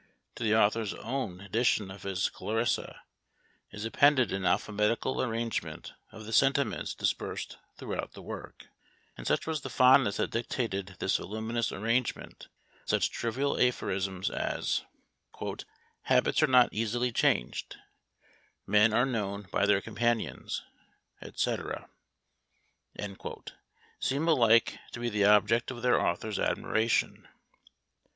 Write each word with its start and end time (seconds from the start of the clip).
To 0.33 0.43
the 0.43 0.55
author's 0.55 0.95
own 0.95 1.39
edition 1.41 1.91
of 1.91 2.01
his 2.01 2.27
Clarissa 2.31 3.03
is 3.69 3.85
appended 3.85 4.31
an 4.31 4.45
alphabetical 4.45 5.21
arrangement 5.21 5.93
of 6.11 6.25
the 6.25 6.33
sentiments 6.33 6.95
dispersed 6.95 7.59
throughout 7.77 8.13
the 8.13 8.23
work; 8.23 8.65
and 9.15 9.27
such 9.27 9.45
was 9.45 9.61
the 9.61 9.69
fondness 9.69 10.17
that 10.17 10.31
dictated 10.31 10.95
this 10.97 11.17
voluminous 11.17 11.71
arrangement, 11.71 12.47
that 12.85 12.89
such 12.89 13.11
trivial 13.11 13.59
aphorisms 13.61 14.31
as, 14.31 14.81
"habits 16.01 16.41
are 16.41 16.47
not 16.47 16.73
easily 16.73 17.11
changed," 17.11 17.77
"men 18.65 18.93
are 18.93 19.05
known 19.05 19.43
by 19.51 19.67
their 19.67 19.81
companions," 19.81 20.63
&c., 21.35 21.55
seem 23.99 24.27
alike 24.27 24.79
to 24.93 24.99
be 24.99 25.09
the 25.09 25.25
object 25.25 25.69
of 25.69 25.83
their 25.83 26.01
author's 26.01 26.39
admiration. 26.39 27.27